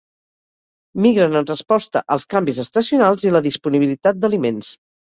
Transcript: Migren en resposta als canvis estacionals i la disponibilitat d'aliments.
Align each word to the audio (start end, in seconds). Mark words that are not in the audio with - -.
Migren 1.05 1.37
en 1.43 1.47
resposta 1.51 2.03
als 2.17 2.27
canvis 2.35 2.63
estacionals 2.67 3.31
i 3.31 3.39
la 3.39 3.47
disponibilitat 3.51 4.23
d'aliments. 4.25 4.79